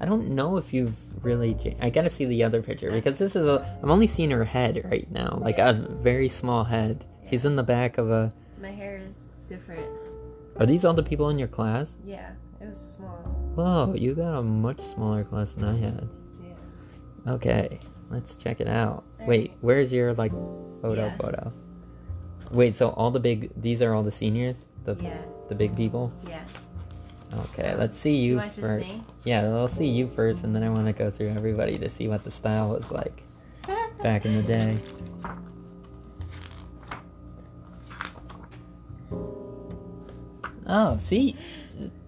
I 0.00 0.04
don't 0.06 0.28
know 0.30 0.56
if 0.58 0.74
you've 0.74 0.94
really 1.24 1.54
changed. 1.54 1.78
I 1.80 1.88
gotta 1.90 2.10
see 2.10 2.24
the 2.26 2.44
other 2.44 2.60
picture 2.62 2.90
because 2.90 3.16
this 3.18 3.34
is 3.34 3.46
a. 3.46 3.78
I'm 3.82 3.90
only 3.90 4.06
seeing 4.06 4.30
her 4.30 4.44
head 4.44 4.82
right 4.90 5.10
now, 5.10 5.38
like 5.40 5.58
a 5.58 5.72
very 5.72 6.28
small 6.28 6.64
head. 6.64 7.04
She's 7.28 7.44
in 7.44 7.56
the 7.56 7.62
back 7.62 7.96
of 7.98 8.10
a. 8.10 8.32
My 8.60 8.70
hair 8.70 8.98
is 8.98 9.14
different. 9.48 9.86
Are 10.58 10.66
these 10.66 10.84
all 10.84 10.94
the 10.94 11.02
people 11.02 11.28
in 11.30 11.38
your 11.38 11.48
class? 11.48 11.94
Yeah, 12.04 12.30
it 12.60 12.68
was 12.68 12.78
small. 12.96 13.16
Whoa, 13.54 13.94
you 13.94 14.14
got 14.14 14.38
a 14.38 14.42
much 14.42 14.80
smaller 14.80 15.24
class 15.24 15.52
than 15.54 15.64
I 15.68 15.76
had. 15.78 16.08
Yeah. 16.42 17.32
Okay, 17.32 17.80
let's 18.10 18.36
check 18.36 18.60
it 18.60 18.68
out. 18.68 19.04
Wait, 19.26 19.52
where's 19.60 19.92
your 19.92 20.12
like 20.14 20.32
photo 20.82 21.06
Yeah. 21.06 21.16
photo? 21.16 21.52
Wait, 22.52 22.74
so 22.74 22.90
all 22.90 23.10
the 23.10 23.20
big 23.20 23.50
these 23.60 23.82
are 23.82 23.94
all 23.94 24.02
the 24.02 24.10
seniors? 24.12 24.56
The 24.84 24.94
Yeah. 25.00 25.18
the 25.48 25.54
big 25.54 25.74
people? 25.76 26.12
Yeah. 26.28 26.44
Okay, 27.34 27.74
let's 27.74 27.98
see 27.98 28.16
you 28.16 28.40
you 28.40 28.50
first. 28.60 28.86
Yeah, 29.24 29.42
I'll 29.44 29.68
see 29.68 29.88
you 29.88 30.08
first 30.08 30.44
and 30.44 30.54
then 30.54 30.62
I 30.62 30.70
want 30.70 30.86
to 30.86 30.92
go 30.92 31.10
through 31.10 31.30
everybody 31.30 31.78
to 31.78 31.88
see 31.88 32.08
what 32.08 32.24
the 32.24 32.30
style 32.30 32.68
was 32.70 32.90
like 32.90 33.22
back 34.02 34.24
in 34.24 34.36
the 34.36 34.42
day. 34.42 34.78
Oh, 40.66 40.98
see, 40.98 41.36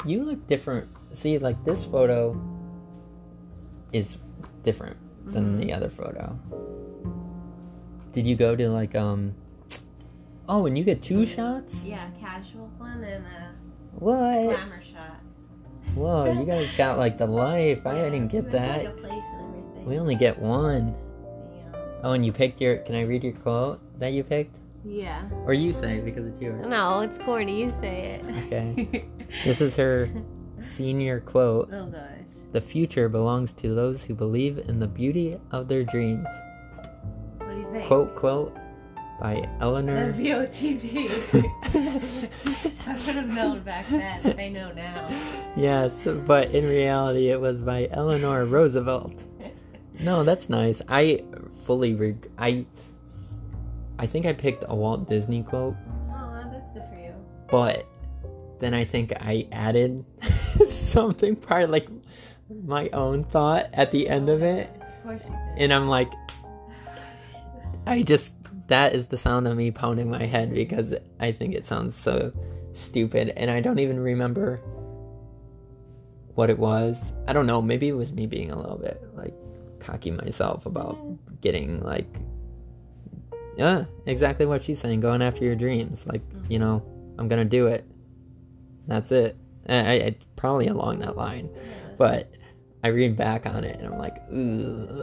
you 0.04 0.24
look 0.24 0.46
different. 0.46 0.88
See, 1.14 1.38
like 1.38 1.64
this 1.64 1.84
photo 1.84 2.38
is 3.92 4.16
different 4.62 4.96
than 5.26 5.44
Mm-hmm. 5.44 5.58
the 5.58 5.72
other 5.72 5.88
photo. 5.90 6.38
Did 8.12 8.26
you 8.26 8.34
go 8.34 8.56
to 8.56 8.68
like 8.70 8.94
um? 8.94 9.34
Oh, 10.48 10.66
and 10.66 10.76
you 10.78 10.84
get 10.84 11.02
two 11.02 11.26
shots. 11.26 11.74
Yeah, 11.84 12.08
casual 12.20 12.70
one 12.78 13.02
and 13.04 13.24
a 13.24 13.52
What? 13.98 14.44
glamour 14.56 14.82
shot. 14.92 15.20
Whoa, 15.94 16.32
you 16.32 16.44
guys 16.44 16.68
got 16.76 16.98
like 16.98 17.18
the 17.18 17.26
life. 17.26 17.86
I 17.86 17.96
Yeah, 17.96 18.04
didn't 18.10 18.28
get 18.28 18.50
that. 18.52 18.84
Like 18.84 18.88
a 18.88 18.90
place 18.92 19.12
and 19.12 19.54
everything. 19.56 19.84
We 19.86 19.98
only 19.98 20.14
get 20.14 20.38
one. 20.38 20.94
Damn. 21.72 21.80
Oh, 22.04 22.12
and 22.12 22.24
you 22.24 22.32
picked 22.32 22.60
your. 22.60 22.78
Can 22.78 22.94
I 22.94 23.02
read 23.02 23.24
your 23.24 23.32
quote 23.34 23.80
that 23.98 24.12
you 24.12 24.22
picked, 24.24 24.56
Yeah. 24.84 25.22
or 25.44 25.52
you 25.52 25.72
say 25.72 26.00
because 26.00 26.26
it's 26.26 26.40
yours? 26.40 26.66
No, 26.66 27.00
it's 27.00 27.18
corny. 27.18 27.60
You 27.60 27.70
say 27.80 28.20
it. 28.22 28.46
Okay. 28.46 29.04
This 29.44 29.60
is 29.60 29.76
her 29.76 30.08
senior 30.72 31.20
quote. 31.20 31.68
oh 31.72 31.86
gosh. 31.86 32.00
The 32.52 32.60
future 32.62 33.10
belongs 33.10 33.52
to 33.54 33.74
those 33.74 34.02
who 34.02 34.14
believe 34.14 34.56
in 34.56 34.80
the 34.80 34.86
beauty 34.86 35.36
of 35.50 35.68
their 35.68 35.84
dreams. 35.84 36.26
What 37.36 37.50
do 37.50 37.56
you 37.60 37.70
think? 37.70 37.84
Quote 37.84 38.14
quote 38.16 38.56
by 39.20 39.34
The 39.34 39.48
Eleanor. 39.64 40.12
VOTV. 40.12 41.10
I 42.86 42.92
would 42.92 43.00
have 43.14 43.28
known 43.28 43.60
back 43.60 43.88
then. 43.90 44.38
I 44.38 44.48
know 44.48 44.72
now. 44.72 45.08
yes, 45.56 45.92
but 46.26 46.50
in 46.52 46.66
reality, 46.66 47.30
it 47.30 47.40
was 47.40 47.60
by 47.62 47.88
Eleanor 47.90 48.44
Roosevelt. 48.44 49.12
No, 50.00 50.22
that's 50.22 50.48
nice. 50.48 50.80
I 50.88 51.24
fully 51.64 51.94
reg- 51.94 52.30
I 52.38 52.64
I 53.98 54.06
think 54.06 54.26
I 54.26 54.32
picked 54.32 54.64
a 54.68 54.74
Walt 54.74 55.08
Disney 55.08 55.42
quote, 55.42 55.74
Aw, 56.10 56.48
that's 56.52 56.70
good 56.72 56.84
for 56.88 56.98
you. 56.98 57.12
but 57.50 57.84
then 58.60 58.74
I 58.74 58.84
think 58.84 59.12
I 59.20 59.48
added 59.50 60.04
something 60.68 61.34
probably 61.34 61.66
like 61.66 61.88
my 62.64 62.88
own 62.92 63.24
thought 63.24 63.66
at 63.72 63.90
the 63.90 64.08
end 64.08 64.28
of 64.28 64.42
oh, 64.42 64.46
it, 64.46 64.70
Of 64.80 65.02
course 65.02 65.22
you 65.24 65.30
did. 65.56 65.62
and 65.64 65.72
I'm 65.74 65.88
like, 65.88 66.12
I 67.86 68.02
just 68.02 68.37
that 68.68 68.94
is 68.94 69.08
the 69.08 69.16
sound 69.16 69.48
of 69.48 69.56
me 69.56 69.70
pounding 69.70 70.10
my 70.10 70.24
head 70.24 70.54
because 70.54 70.94
I 71.18 71.32
think 71.32 71.54
it 71.54 71.66
sounds 71.66 71.94
so 71.94 72.32
stupid, 72.72 73.32
and 73.36 73.50
I 73.50 73.60
don't 73.60 73.78
even 73.78 73.98
remember 73.98 74.60
what 76.34 76.50
it 76.50 76.58
was. 76.58 77.12
I 77.26 77.32
don't 77.32 77.46
know. 77.46 77.60
Maybe 77.60 77.88
it 77.88 77.94
was 77.94 78.12
me 78.12 78.26
being 78.26 78.50
a 78.50 78.56
little 78.56 78.76
bit 78.78 79.02
like 79.14 79.34
cocky 79.80 80.10
myself 80.10 80.66
about 80.66 80.98
getting 81.40 81.80
like, 81.82 82.06
yeah, 83.56 83.84
exactly 84.06 84.46
what 84.46 84.62
she's 84.62 84.78
saying. 84.78 85.00
Going 85.00 85.22
after 85.22 85.44
your 85.44 85.56
dreams, 85.56 86.06
like 86.06 86.22
you 86.48 86.58
mm-hmm. 86.58 86.68
know, 86.68 86.82
I'm 87.18 87.26
gonna 87.26 87.44
do 87.44 87.66
it. 87.66 87.86
That's 88.86 89.10
it. 89.12 89.36
I, 89.68 89.76
I 89.76 89.92
I- 89.92 90.16
probably 90.36 90.68
along 90.68 91.00
that 91.00 91.16
line, 91.16 91.48
but 91.96 92.30
I 92.84 92.88
read 92.88 93.16
back 93.16 93.46
on 93.46 93.64
it 93.64 93.80
and 93.80 93.92
I'm 93.92 93.98
like, 93.98 94.22
ooh. 94.30 95.02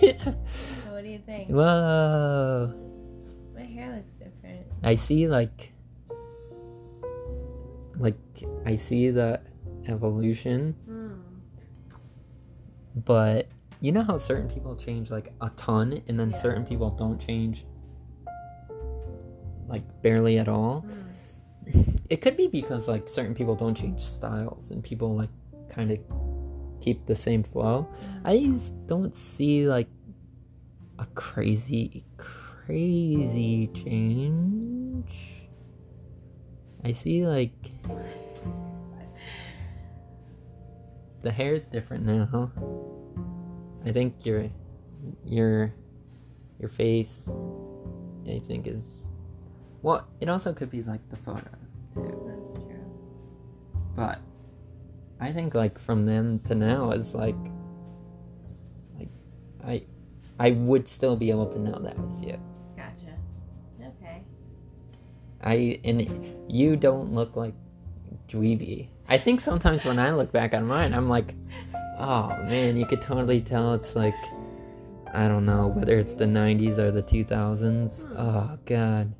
So 0.00 0.92
what 0.92 1.02
do 1.02 1.08
you 1.10 1.18
think? 1.18 1.48
Whoa. 1.50 2.91
I 4.82 4.96
see 4.96 5.28
like 5.28 5.72
like 7.98 8.18
I 8.66 8.76
see 8.76 9.10
the 9.10 9.40
evolution, 9.86 10.74
Hmm. 10.86 11.12
but 13.04 13.48
you 13.80 13.92
know 13.92 14.02
how 14.02 14.18
certain 14.18 14.48
people 14.48 14.76
change 14.76 15.10
like 15.10 15.32
a 15.40 15.50
ton 15.56 16.02
and 16.08 16.18
then 16.18 16.30
Yeah. 16.30 16.38
certain 16.38 16.64
people 16.64 16.90
don't 16.90 17.18
change 17.20 17.64
like 19.68 19.84
barely 20.02 20.38
at 20.38 20.48
all. 20.48 20.80
Hmm. 20.80 21.80
It 22.10 22.20
could 22.20 22.36
be 22.36 22.46
because 22.48 22.88
like 22.88 23.08
certain 23.08 23.34
people 23.34 23.54
don't 23.54 23.74
change 23.74 24.04
styles 24.04 24.70
and 24.70 24.82
people 24.82 25.14
like 25.14 25.30
kind 25.68 25.90
of 25.90 25.98
keep 26.80 27.06
the 27.06 27.14
same 27.14 27.42
flow. 27.42 27.86
I 28.24 28.38
just 28.38 28.74
don't 28.86 29.14
see 29.14 29.66
like 29.68 29.88
a 30.98 31.06
crazy, 31.14 32.04
crazy 32.16 32.41
change. 32.68 34.52
I 36.84 36.92
see 36.92 37.26
like 37.26 37.52
the 41.22 41.30
hair's 41.30 41.68
different 41.68 42.04
now. 42.04 42.50
I 43.84 43.92
think 43.92 44.26
your 44.26 44.50
your 45.24 45.72
your 46.58 46.68
face 46.68 47.28
I 48.28 48.38
think 48.38 48.66
is 48.66 49.02
well, 49.82 50.06
it 50.20 50.28
also 50.28 50.52
could 50.52 50.70
be 50.70 50.82
like 50.82 51.06
the 51.08 51.16
photos 51.16 51.44
too. 51.94 52.22
That's 52.26 52.64
true. 52.64 52.84
But 53.96 54.20
I 55.20 55.32
think 55.32 55.54
like 55.54 55.78
from 55.78 56.06
then 56.06 56.40
to 56.46 56.54
now 56.54 56.90
it's 56.90 57.14
like 57.14 57.36
like 58.98 59.08
I 59.64 59.84
I 60.38 60.52
would 60.52 60.88
still 60.88 61.16
be 61.16 61.30
able 61.30 61.46
to 61.46 61.58
know 61.58 61.78
that 61.80 61.98
was 61.98 62.22
you. 62.22 62.38
I 65.42 65.80
and 65.84 66.34
you 66.48 66.76
don't 66.76 67.12
look 67.12 67.36
like 67.36 67.54
dweeby. 68.28 68.88
I 69.08 69.18
think 69.18 69.40
sometimes 69.40 69.84
when 69.84 69.98
I 69.98 70.12
look 70.12 70.32
back 70.32 70.54
on 70.54 70.66
mine, 70.66 70.94
I'm 70.94 71.08
like, 71.08 71.34
oh 71.98 72.28
man, 72.44 72.76
you 72.76 72.86
could 72.86 73.02
totally 73.02 73.40
tell 73.40 73.74
it's 73.74 73.94
like 73.96 74.14
I 75.12 75.28
don't 75.28 75.44
know 75.44 75.66
whether 75.68 75.98
it's 75.98 76.14
the 76.14 76.24
'90s 76.24 76.78
or 76.78 76.90
the 76.90 77.02
2000s. 77.02 78.08
Oh 78.16 78.58
god, 78.64 79.12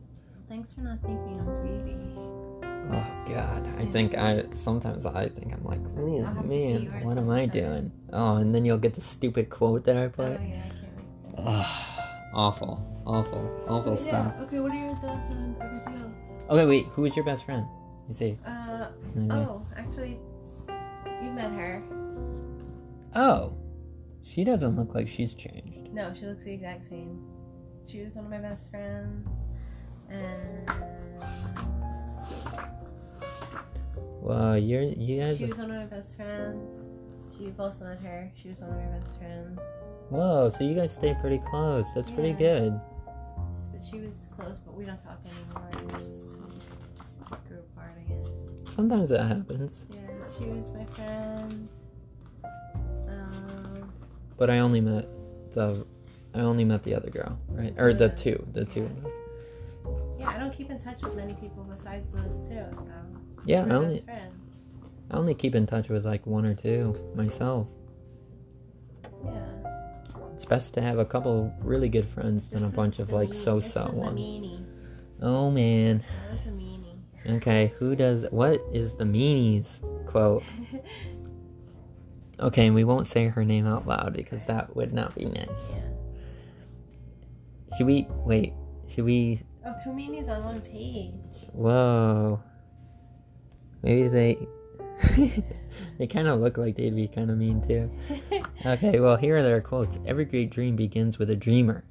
Thanks 0.49 0.73
for 0.73 0.81
not 0.81 1.01
thinking 1.03 1.39
I'm 1.41 1.47
dweeby. 1.47 2.95
oh 2.95 3.33
god. 3.33 3.67
I 3.79 3.85
think 3.87 4.15
I 4.17 4.45
sometimes 4.55 5.05
I 5.05 5.29
think 5.29 5.53
I'm 5.53 5.65
like, 5.65 5.83
to 5.83 6.43
man, 6.47 6.87
what 7.05 7.19
am 7.19 7.29
I 7.31 7.47
doing? 7.47 7.91
Oh, 8.13 8.37
and 8.37 8.55
then 8.55 8.65
you'll 8.65 8.79
get 8.79 8.95
the 8.95 9.01
stupid 9.01 9.51
quote 9.51 9.85
that 9.85 9.97
I 9.97 10.05
Oh 10.07 10.09
put. 10.11 10.33
yeah, 10.33 10.37
I 10.39 10.41
can't 10.41 10.97
wait. 10.97 11.37
for 11.37 11.43
that. 11.43 11.49
Ugh, 11.49 12.31
awful, 12.35 12.92
awful, 13.07 13.51
awful 13.69 13.93
Yeah, 13.95 13.99
stuff. 14.01 14.35
Okay, 14.43 14.61
what 14.61 14.73
are 14.73 14.77
your 14.87 14.95
thoughts 14.97 15.29
on 15.31 15.57
everything 15.61 16.03
else? 16.03 16.45
Okay, 16.51 16.67
wait, 16.67 16.87
who's 16.93 17.15
your 17.17 17.25
best 17.25 17.45
friend? 17.45 17.67
You 18.09 18.15
see? 18.15 18.39
Uh, 18.47 18.89
Mhm. 19.17 19.33
oh, 19.33 19.63
actually, 19.77 20.19
you 21.23 21.31
met 21.33 21.53
her. 21.53 21.83
Oh, 23.15 23.53
she 24.23 24.45
doesn't 24.45 24.77
look 24.77 24.95
like 24.95 25.07
she's 25.09 25.35
changed. 25.35 25.93
No, 25.93 26.13
she 26.15 26.27
looks 26.27 26.45
the 26.45 26.53
exact 26.53 26.89
same. 26.89 27.19
She 27.87 28.03
was 28.03 28.15
one 28.15 28.25
of 28.27 28.31
my 28.31 28.39
best 28.39 28.71
friends, 28.71 29.29
and 30.09 30.71
Wow, 34.21 34.55
you're 34.55 34.83
you 34.83 35.21
guys. 35.21 35.39
she 35.39 35.47
was 35.47 35.59
one 35.59 35.71
of 35.71 35.77
my 35.77 35.87
best 35.97 36.15
friends. 36.17 36.85
You've 37.39 37.59
also 37.59 37.85
met 37.87 37.99
her. 38.01 38.31
She 38.41 38.49
was 38.49 38.61
one 38.61 38.71
of 38.71 38.77
my 38.77 38.99
best 38.99 39.17
friends, 39.19 39.59
Whoa, 40.11 40.51
so 40.57 40.63
you 40.65 40.75
guys 40.75 40.93
stay 40.93 41.15
pretty 41.21 41.39
close. 41.39 41.87
That's 41.95 42.11
pretty 42.11 42.33
good. 42.35 42.79
She 43.91 43.99
was 44.01 44.13
close. 44.37 44.59
But 44.59 44.75
we 44.75 44.85
don't 44.85 45.03
talk 45.03 45.21
anymore. 45.25 45.71
We 45.75 46.05
just, 46.05 46.39
we 46.39 46.55
just 46.59 46.71
grew 47.49 47.59
apart, 47.59 47.93
I 47.99 48.13
guess. 48.13 48.75
Sometimes 48.75 49.09
that 49.11 49.25
happens, 49.27 49.87
Yeah, 49.91 49.99
she 50.39 50.45
was 50.47 50.71
my 50.73 50.85
friend. 50.95 51.69
Um, 53.09 53.93
but 54.37 54.51
I 54.51 54.59
only 54.59 54.81
met 54.81 55.07
the 55.53 55.85
I 56.35 56.41
only 56.41 56.65
met 56.65 56.83
the 56.83 56.95
other 56.95 57.11
girl, 57.11 57.39
right? 57.51 57.75
Or 57.79 57.93
the 57.93 58.09
two, 58.09 58.43
the 58.53 58.65
two. 58.65 58.89
yeah, 60.19 60.31
I 60.31 60.39
don't 60.39 60.57
keep 60.57 60.71
in 60.71 60.81
touch 60.81 61.03
with 61.03 61.15
many 61.15 61.35
people 61.35 61.65
besides 61.65 62.09
those 62.11 62.49
two. 62.49 62.65
So 62.79 62.93
Yeah, 63.45 63.65
I 63.67 63.71
only. 63.75 64.05
I 65.11 65.17
only 65.17 65.35
keep 65.35 65.55
in 65.55 65.67
touch 65.67 65.91
with 65.91 66.07
like 66.07 66.27
one 66.27 66.47
or 66.47 66.55
two 66.55 66.97
myself. 67.15 67.69
Yeah. 69.23 69.45
It's 70.43 70.49
best 70.49 70.75
to 70.75 70.83
have 70.83 70.99
a 70.99 71.05
couple 71.05 71.55
really 71.61 71.89
good 71.89 72.09
friends 72.09 72.49
than 72.49 72.65
a 72.65 72.69
bunch 72.69 72.99
of 72.99 73.13
like 73.13 73.29
oh, 73.47 73.55
was 73.55 73.73
the 73.73 73.85
ones. 73.93 74.67
Oh 75.23 75.53
man. 75.53 76.03
Okay, 77.25 77.73
who 77.79 77.95
does 77.95 78.27
what 78.33 78.61
is 78.73 78.97
the 78.97 79.05
meanies 79.05 79.79
quote? 80.09 80.43
Okay, 82.41 82.67
and 82.67 82.75
we 82.75 82.83
won't 82.83 83.07
say 83.07 83.29
her 83.29 83.45
name 83.45 83.69
out 83.69 83.87
loud 83.87 84.15
because 84.15 84.45
that 84.47 84.75
would 84.75 84.93
not 84.93 85.15
be 85.15 85.27
nice. 85.27 85.47
yeah. 85.71 85.77
Should 87.77 87.87
we 87.87 88.09
wait? 88.11 88.53
Should 88.89 89.05
we 89.05 89.43
Oh, 89.65 89.77
two 89.85 89.91
meanies 89.91 90.29
on 90.29 90.43
one 90.43 90.61
page. 90.61 91.13
Whoa. 91.53 92.43
Maybe 93.85 94.09
they 94.09 94.49
they 95.99 96.07
kind 96.07 96.29
of 96.29 96.41
look 96.41 96.57
like 96.59 96.77
they'd 96.77 96.97
be 96.97 97.09
kind 97.09 97.31
of 97.31 97.39
mean 97.39 97.67
too. 97.67 97.91
Okay, 98.65 99.01
well, 99.01 99.17
here 99.17 99.39
are 99.39 99.43
their 99.43 99.61
quotes. 99.61 99.99
Every 100.07 100.25
great 100.25 100.51
dream 100.51 100.77
begins 100.77 101.19
with 101.19 101.31
a 101.31 101.35
dreamer. 101.35 101.83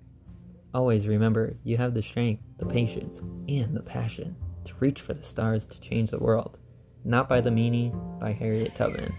Always 0.73 1.05
remember, 1.05 1.57
you 1.65 1.75
have 1.75 1.93
the 1.93 2.01
strength, 2.01 2.43
the 2.59 2.65
patience, 2.65 3.19
and 3.49 3.75
the 3.75 3.81
passion 3.81 4.37
to 4.63 4.73
reach 4.79 5.01
for 5.01 5.13
the 5.13 5.21
stars 5.21 5.65
to 5.67 5.81
change 5.81 6.11
the 6.11 6.19
world. 6.19 6.57
Not 7.03 7.27
by 7.27 7.41
the 7.41 7.49
meanie, 7.49 7.91
by 8.21 8.31
Harriet 8.31 8.73
Tubman. 8.75 9.13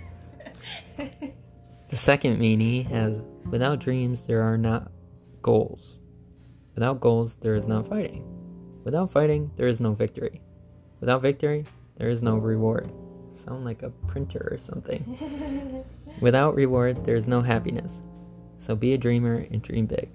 The 0.96 1.98
second 1.98 2.38
meanie 2.40 2.86
has 2.88 3.20
without 3.50 3.80
dreams 3.80 4.22
there 4.22 4.40
are 4.40 4.56
not 4.56 4.90
goals. 5.42 5.98
Without 6.74 7.02
goals 7.02 7.36
there 7.36 7.54
is 7.54 7.68
not 7.68 7.86
fighting. 7.86 8.24
Without 8.82 9.12
fighting 9.12 9.50
there 9.56 9.68
is 9.68 9.78
no 9.78 9.92
victory. 9.92 10.40
Without 11.00 11.20
victory 11.20 11.66
there 11.98 12.08
is 12.08 12.22
no 12.22 12.38
reward. 12.38 12.90
Sound 13.44 13.64
like 13.64 13.82
a 13.82 13.90
printer 13.90 14.48
or 14.50 14.58
something. 14.58 15.84
Without 16.20 16.54
reward 16.54 17.04
there 17.04 17.16
is 17.16 17.26
no 17.26 17.42
happiness. 17.42 17.92
So 18.56 18.76
be 18.76 18.92
a 18.92 18.98
dreamer 18.98 19.46
and 19.50 19.60
dream 19.62 19.86
big. 19.86 20.08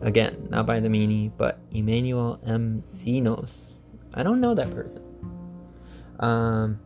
Again, 0.00 0.48
not 0.50 0.66
by 0.66 0.80
the 0.80 0.88
meanie, 0.88 1.30
but 1.36 1.60
Emmanuel 1.70 2.40
M. 2.46 2.82
Zinos. 2.88 3.66
I 4.14 4.22
don't 4.22 4.40
know 4.40 4.54
that 4.54 4.70
person. 4.74 5.02
Um, 6.18 6.80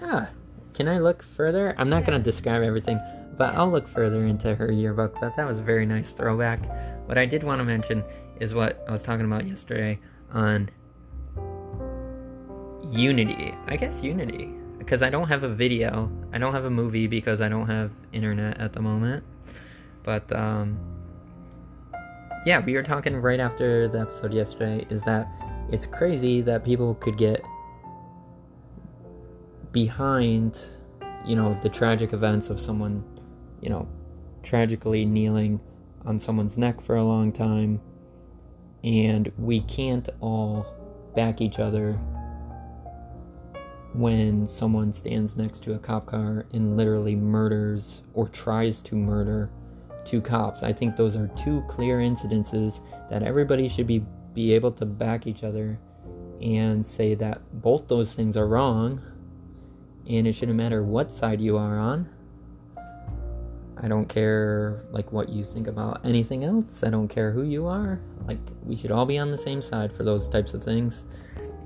ah, 0.00 0.28
can 0.74 0.88
I 0.88 0.98
look 0.98 1.22
further? 1.22 1.74
I'm 1.78 1.88
not 1.88 2.04
gonna 2.04 2.18
describe 2.18 2.62
everything, 2.62 2.98
but 3.36 3.54
I'll 3.54 3.70
look 3.70 3.86
further 3.86 4.24
into 4.26 4.54
her 4.54 4.72
yearbook. 4.72 5.20
But 5.20 5.36
that 5.36 5.46
was 5.46 5.60
a 5.60 5.62
very 5.62 5.86
nice 5.86 6.10
throwback. 6.10 6.60
What 7.06 7.18
I 7.18 7.26
did 7.26 7.44
want 7.44 7.60
to 7.60 7.64
mention 7.64 8.02
is 8.40 8.54
what 8.54 8.84
I 8.88 8.92
was 8.92 9.02
talking 9.02 9.26
about 9.26 9.46
yesterday 9.46 9.98
on 10.32 10.70
Unity. 12.96 13.54
I 13.66 13.76
guess 13.76 14.02
Unity. 14.02 14.52
Because 14.78 15.02
I 15.02 15.10
don't 15.10 15.28
have 15.28 15.42
a 15.42 15.48
video. 15.48 16.10
I 16.32 16.38
don't 16.38 16.54
have 16.54 16.64
a 16.64 16.70
movie 16.70 17.06
because 17.06 17.40
I 17.40 17.48
don't 17.48 17.66
have 17.66 17.90
internet 18.12 18.58
at 18.58 18.72
the 18.72 18.80
moment. 18.80 19.24
But, 20.02 20.30
um, 20.32 20.78
yeah, 22.46 22.64
we 22.64 22.74
were 22.74 22.82
talking 22.82 23.16
right 23.16 23.40
after 23.40 23.88
the 23.88 24.00
episode 24.00 24.32
yesterday 24.32 24.86
is 24.88 25.02
that 25.02 25.28
it's 25.70 25.84
crazy 25.84 26.40
that 26.42 26.64
people 26.64 26.94
could 26.94 27.18
get 27.18 27.42
behind, 29.72 30.58
you 31.24 31.34
know, 31.34 31.58
the 31.62 31.68
tragic 31.68 32.12
events 32.12 32.48
of 32.48 32.60
someone, 32.60 33.04
you 33.60 33.68
know, 33.68 33.88
tragically 34.44 35.04
kneeling 35.04 35.60
on 36.04 36.18
someone's 36.18 36.56
neck 36.56 36.80
for 36.80 36.94
a 36.94 37.02
long 37.02 37.32
time. 37.32 37.80
And 38.84 39.32
we 39.36 39.60
can't 39.62 40.08
all 40.20 40.72
back 41.16 41.40
each 41.40 41.58
other 41.58 41.98
when 43.96 44.46
someone 44.46 44.92
stands 44.92 45.36
next 45.36 45.62
to 45.62 45.74
a 45.74 45.78
cop 45.78 46.06
car 46.06 46.44
and 46.52 46.76
literally 46.76 47.16
murders 47.16 48.02
or 48.14 48.28
tries 48.28 48.82
to 48.82 48.94
murder 48.94 49.50
two 50.04 50.20
cops. 50.20 50.62
I 50.62 50.72
think 50.72 50.96
those 50.96 51.16
are 51.16 51.28
two 51.28 51.64
clear 51.68 51.98
incidences 51.98 52.80
that 53.08 53.22
everybody 53.22 53.68
should 53.68 53.86
be 53.86 54.04
be 54.34 54.52
able 54.52 54.70
to 54.70 54.84
back 54.84 55.26
each 55.26 55.42
other 55.42 55.78
and 56.42 56.84
say 56.84 57.14
that 57.14 57.40
both 57.62 57.88
those 57.88 58.12
things 58.12 58.36
are 58.36 58.46
wrong 58.46 59.00
and 60.06 60.26
it 60.26 60.34
shouldn't 60.34 60.58
matter 60.58 60.82
what 60.82 61.10
side 61.10 61.40
you 61.40 61.56
are 61.56 61.78
on. 61.78 62.06
I 63.78 63.88
don't 63.88 64.06
care 64.06 64.84
like 64.90 65.10
what 65.10 65.30
you 65.30 65.42
think 65.42 65.66
about 65.68 66.04
anything 66.04 66.44
else. 66.44 66.84
I 66.84 66.90
don't 66.90 67.08
care 67.08 67.32
who 67.32 67.42
you 67.42 67.66
are. 67.66 68.00
Like 68.26 68.38
we 68.62 68.76
should 68.76 68.90
all 68.90 69.06
be 69.06 69.18
on 69.18 69.30
the 69.30 69.38
same 69.38 69.62
side 69.62 69.90
for 69.90 70.04
those 70.04 70.28
types 70.28 70.52
of 70.54 70.62
things. 70.62 71.04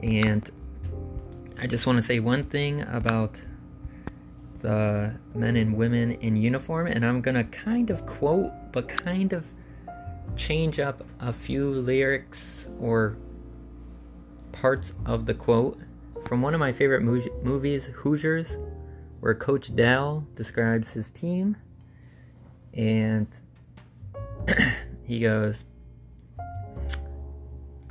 And 0.03 0.49
I 1.63 1.67
just 1.67 1.87
want 1.87 1.99
to 1.99 2.03
say 2.03 2.21
one 2.21 2.45
thing 2.45 2.81
about 2.89 3.39
the 4.63 5.15
men 5.35 5.57
and 5.57 5.77
women 5.77 6.13
in 6.13 6.35
uniform, 6.37 6.87
and 6.87 7.05
I'm 7.05 7.21
gonna 7.21 7.45
kind 7.45 7.91
of 7.91 8.07
quote, 8.07 8.51
but 8.73 8.89
kind 8.89 9.35
of 9.35 9.45
change 10.37 10.79
up 10.81 11.05
a 11.21 11.35
few 11.35 11.71
lyrics 11.71 12.67
or 12.81 13.19
parts 14.53 14.95
of 15.05 15.27
the 15.27 15.35
quote. 15.35 15.79
From 16.27 16.41
one 16.41 16.55
of 16.55 16.61
my 16.61 16.73
favorite 16.73 17.03
mo- 17.03 17.43
movies, 17.43 17.91
Hoosiers, 17.95 18.57
where 19.21 19.35
Coach 19.35 19.75
Dale 19.77 20.27
describes 20.37 20.91
his 20.95 21.11
team, 21.11 21.59
and 22.73 23.29
he 25.05 25.21
goes, 25.21 25.57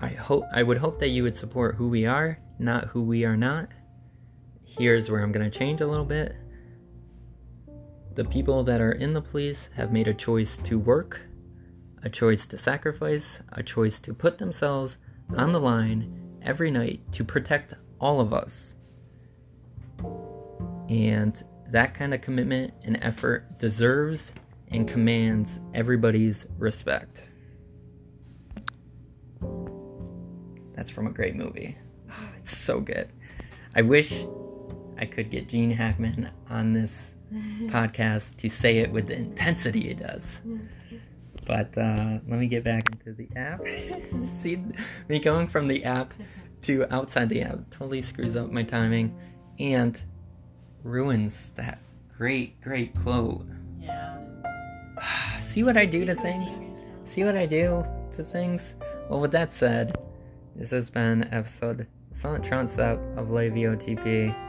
I 0.02 0.10
hope 0.10 0.46
I 0.54 0.64
would 0.64 0.78
hope 0.78 1.00
that 1.00 1.10
you 1.10 1.24
would 1.24 1.36
support 1.36 1.76
who 1.76 1.90
we 1.90 2.06
are, 2.06 2.40
not 2.58 2.86
who 2.88 3.04
we 3.04 3.26
are 3.26 3.36
not. 3.36 3.68
Here's 4.64 5.10
where 5.10 5.22
I'm 5.22 5.32
going 5.34 5.50
to 5.50 5.58
change 5.58 5.82
a 5.82 5.88
little 5.88 6.06
bit. 6.06 6.36
The 8.16 8.24
people 8.24 8.64
that 8.64 8.80
are 8.80 8.94
in 8.94 9.14
the 9.14 9.22
police 9.22 9.70
have 9.76 9.92
made 9.92 10.08
a 10.08 10.14
choice 10.14 10.58
to 10.64 10.80
work, 10.80 11.20
a 12.02 12.10
choice 12.10 12.48
to 12.48 12.58
sacrifice, 12.58 13.40
a 13.52 13.62
choice 13.62 14.00
to 14.02 14.14
put 14.14 14.38
themselves 14.38 14.98
on 15.36 15.52
the 15.52 15.60
line 15.60 16.38
every 16.42 16.72
night 16.72 17.02
to 17.14 17.24
protect 17.26 17.74
all 18.00 18.22
of 18.22 18.34
us. 18.34 18.54
And 20.88 21.44
that 21.70 21.94
kind 21.94 22.14
of 22.14 22.22
commitment 22.22 22.74
and 22.84 22.98
effort 23.02 23.60
deserves 23.60 24.32
and 24.70 24.88
commands 24.88 25.60
everybody's 25.74 26.48
respect. 26.58 27.29
That's 30.80 30.89
from 30.89 31.08
a 31.08 31.12
great 31.12 31.36
movie. 31.36 31.78
It's 32.38 32.58
so 32.58 32.80
good. 32.80 33.10
I 33.76 33.82
wish 33.82 34.13
I 34.98 35.06
could 35.06 35.30
get 35.30 35.50
Gene 35.50 35.72
Hackman 35.72 36.30
on 36.50 36.72
this 36.72 37.12
podcast 37.34 38.38
to 38.38 38.50
say 38.50 38.78
it 38.78 38.89
with 38.89 39.08
the 39.08 39.15
intensity 39.15 39.89
he 39.89 39.94
does. 39.94 40.39
But 41.46 41.78
uh, 41.78 42.20
let 42.26 42.39
me 42.39 42.48
get 42.48 42.63
back 42.63 42.84
into 42.94 43.12
the 43.12 43.28
app. 43.36 43.60
See, 44.38 44.63
me 45.10 45.20
going 45.20 45.50
from 45.50 45.68
the 45.68 45.84
app 45.84 46.13
to 46.62 46.86
outside 46.94 47.28
the 47.28 47.42
app 47.42 47.60
totally 47.72 48.02
screws 48.02 48.38
up 48.38 48.50
my 48.50 48.63
timing 48.63 49.13
and 49.60 50.02
ruins 50.86 51.52
that 51.56 51.80
great, 52.18 52.62
great 52.62 52.98
quote. 53.04 53.46
Yeah. 53.82 54.18
See 55.42 55.62
what 55.62 55.76
I 55.76 55.86
do 55.86 56.06
to 56.06 56.15
things? 56.15 56.50
See 57.04 57.26
what 57.26 57.36
I 57.36 57.46
do 57.46 57.86
to 58.15 58.24
things? 58.24 58.62
Well, 59.10 59.20
with 59.20 59.32
that 59.32 59.52
said, 59.52 59.98
this 60.60 60.72
has 60.72 60.89
been 60.89 61.24
episode 61.34 61.88
Silent 62.12 62.48
Concept 62.50 63.02
of 63.17 63.32
Lay 63.32 63.50
VOTP. 63.50 64.49